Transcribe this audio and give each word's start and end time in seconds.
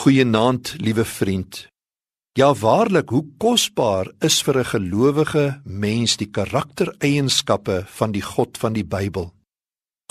Goeienaand, 0.00 0.74
liewe 0.80 1.04
vriend. 1.04 1.66
Ja 2.32 2.54
waarlik, 2.56 3.10
hoe 3.12 3.26
kosbaar 3.36 4.08
is 4.24 4.38
vir 4.42 4.56
'n 4.58 4.64
gelowige 4.64 5.60
mens 5.64 6.16
die 6.16 6.30
karaktereienskappe 6.30 7.84
van 7.86 8.12
die 8.12 8.22
God 8.22 8.58
van 8.58 8.72
die 8.72 8.84
Bybel. 8.84 9.34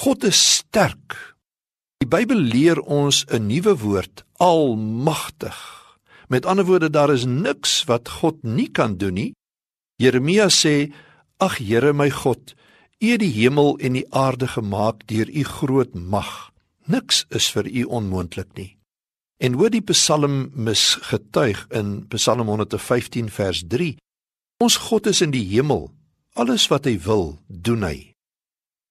God 0.01 0.23
is 0.23 0.53
sterk. 0.55 1.35
Die 1.97 2.07
Bybel 2.07 2.37
leer 2.37 2.79
ons 2.79 3.25
'n 3.25 3.47
nuwe 3.47 3.77
woord, 3.77 4.25
almagtig. 4.37 5.57
Met 6.27 6.45
ander 6.45 6.65
woorde, 6.65 6.89
daar 6.89 7.13
is 7.13 7.25
niks 7.25 7.83
wat 7.83 8.09
God 8.09 8.43
nie 8.43 8.69
kan 8.69 8.97
doen 8.97 9.13
nie. 9.13 9.33
Jeremia 9.95 10.49
sê: 10.49 10.93
"Ag 11.37 11.57
Here 11.57 11.93
my 11.93 12.09
God, 12.09 12.53
U 12.99 13.11
het 13.11 13.19
die 13.19 13.33
hemel 13.33 13.77
en 13.77 13.93
die 13.93 14.13
aarde 14.13 14.47
gemaak 14.47 15.07
deur 15.07 15.29
U 15.29 15.43
groot 15.43 15.95
mag. 15.95 16.51
Niks 16.85 17.25
is 17.29 17.49
vir 17.51 17.65
U 17.65 17.83
onmoontlik 17.83 18.53
nie." 18.53 18.78
En 19.39 19.55
hoor 19.55 19.71
die 19.71 19.83
psalmis 19.87 20.97
getuig 21.07 21.61
in 21.71 22.01
Psalm 22.11 22.49
115 22.51 23.29
vers 23.31 23.61
3. 23.71 23.93
Ons 24.59 24.75
God 24.89 25.07
is 25.07 25.21
in 25.23 25.31
die 25.31 25.45
hemel. 25.53 25.87
Alles 26.35 26.67
wat 26.67 26.89
hy 26.89 26.97
wil, 27.05 27.37
doen 27.47 27.85
hy. 27.87 27.97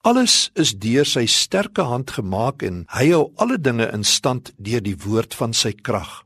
Alles 0.09 0.48
is 0.57 0.73
deur 0.80 1.05
sy 1.05 1.27
sterke 1.29 1.84
hand 1.84 2.15
gemaak 2.16 2.65
en 2.65 2.87
hy 2.95 3.11
hou 3.11 3.27
alle 3.37 3.59
dinge 3.61 3.91
in 3.93 4.07
stand 4.09 4.55
deur 4.57 4.80
die 4.80 4.97
woord 5.05 5.37
van 5.37 5.52
sy 5.52 5.74
krag. 5.77 6.23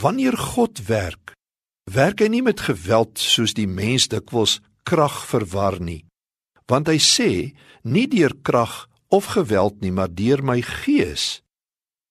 Wanneer 0.00 0.38
God 0.38 0.80
werk, 0.88 1.34
werk 1.92 2.24
hy 2.24 2.30
nie 2.32 2.44
met 2.46 2.64
geweld 2.64 3.20
soos 3.20 3.52
die 3.58 3.68
mens 3.68 4.08
dikwels 4.08 4.62
krag 4.88 5.18
verwar 5.28 5.76
nie. 5.76 6.06
Want 6.72 6.88
hy 6.88 6.96
sê, 6.96 7.30
nie 7.84 8.08
deur 8.08 8.32
krag 8.40 8.86
of 9.12 9.34
geweld 9.36 9.82
nie, 9.84 9.92
maar 9.92 10.08
deur 10.08 10.40
my 10.40 10.62
gees 10.64 11.42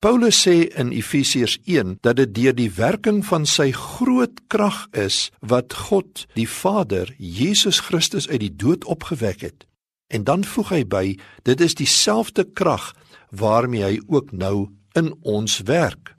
Paulus 0.01 0.33
sê 0.33 0.65
in 0.81 0.89
Efesiërs 0.89 1.59
1 1.69 1.99
dat 2.01 2.17
dit 2.17 2.31
deur 2.33 2.55
die 2.57 2.71
werking 2.73 3.19
van 3.21 3.43
sy 3.45 3.67
groot 3.69 4.39
krag 4.49 4.87
is 4.97 5.27
wat 5.45 5.75
God 5.77 6.23
die 6.33 6.47
Vader 6.49 7.11
Jesus 7.21 7.77
Christus 7.85 8.25
uit 8.25 8.39
die 8.41 8.55
dood 8.63 8.87
opgewek 8.89 9.43
het. 9.45 9.67
En 10.09 10.25
dan 10.25 10.41
voeg 10.41 10.71
hy 10.73 10.81
by, 10.89 11.03
dit 11.45 11.61
is 11.61 11.77
dieselfde 11.77 12.47
krag 12.49 12.95
waarmee 13.29 13.83
hy 13.85 13.99
ook 14.09 14.33
nou 14.33 14.71
in 14.97 15.13
ons 15.21 15.59
werk. 15.69 16.15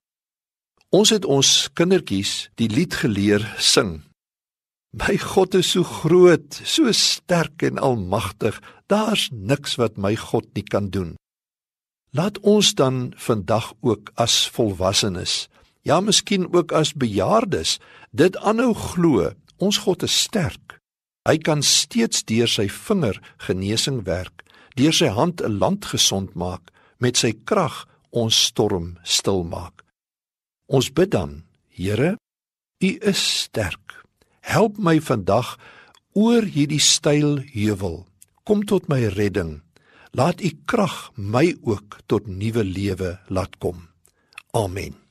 Ons 0.94 1.10
het 1.10 1.26
ons 1.26 1.50
kindertjies 1.74 2.52
die 2.62 2.70
lied 2.70 2.94
geleer 3.02 3.42
sing. 3.58 4.04
My 4.94 5.16
God 5.18 5.58
is 5.58 5.72
so 5.74 5.82
groot, 5.82 6.54
so 6.62 6.86
sterk 6.94 7.66
en 7.66 7.82
almagtig. 7.82 8.62
Daar's 8.86 9.26
niks 9.32 9.74
wat 9.82 9.98
my 9.98 10.14
God 10.14 10.46
nie 10.54 10.68
kan 10.70 10.92
doen. 10.94 11.16
Laat 12.12 12.36
ons 12.44 12.74
dan 12.76 13.14
vandag 13.16 13.72
ook 13.80 14.10
as 14.20 14.44
volwassenes, 14.52 15.48
ja 15.80 16.00
miskien 16.04 16.44
ook 16.52 16.72
as 16.76 16.92
bejaardes, 16.92 17.78
dit 18.12 18.36
aanhou 18.36 18.74
glo, 18.76 19.30
ons 19.56 19.78
God 19.86 20.04
is 20.04 20.12
sterk. 20.26 20.76
Hy 21.24 21.38
kan 21.40 21.64
steeds 21.64 22.20
deur 22.28 22.50
sy 22.50 22.66
vinger 22.68 23.16
genesing 23.46 24.02
werk, 24.04 24.44
deur 24.76 24.92
sy 24.92 25.08
hand 25.08 25.40
'n 25.40 25.56
land 25.58 25.88
gesond 25.88 26.34
maak, 26.34 26.68
met 27.00 27.16
sy 27.16 27.32
krag 27.32 27.88
ons 28.10 28.36
storm 28.36 28.98
stil 29.02 29.44
maak. 29.44 29.80
Ons 30.68 30.92
bid 30.92 31.10
dan, 31.10 31.44
Here, 31.70 32.16
U 32.82 32.98
is 33.00 33.40
sterk. 33.42 34.04
Help 34.40 34.76
my 34.76 35.00
vandag 35.00 35.56
oor 36.12 36.42
hierdie 36.42 36.80
steil 36.80 37.40
heuwel. 37.54 38.06
Kom 38.44 38.66
tot 38.66 38.88
my 38.88 39.06
redding 39.06 39.62
laat 40.12 40.42
u 40.44 40.50
krag 40.64 41.10
my 41.16 41.56
ook 41.64 41.98
tot 42.06 42.26
nuwe 42.26 42.64
lewe 42.64 43.18
laat 43.28 43.56
kom. 43.58 43.88
Amen. 44.50 45.01